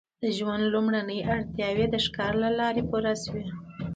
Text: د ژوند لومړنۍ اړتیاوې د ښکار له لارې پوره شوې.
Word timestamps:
د 0.23 0.25
ژوند 0.37 0.63
لومړنۍ 0.73 1.19
اړتیاوې 1.33 1.85
د 1.89 1.95
ښکار 2.05 2.33
له 2.43 2.49
لارې 2.59 2.81
پوره 2.89 3.13
شوې. 3.23 3.45